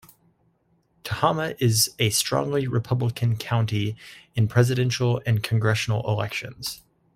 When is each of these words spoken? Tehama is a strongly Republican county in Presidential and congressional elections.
Tehama 1.03 1.55
is 1.59 1.91
a 1.99 2.09
strongly 2.09 2.65
Republican 2.67 3.37
county 3.37 3.95
in 4.33 4.47
Presidential 4.47 5.21
and 5.27 5.43
congressional 5.43 6.01
elections. 6.09 6.81